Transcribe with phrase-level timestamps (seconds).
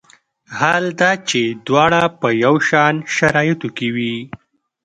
[0.59, 4.15] حال دا چې دواړه په یو شان شرایطو کې وي.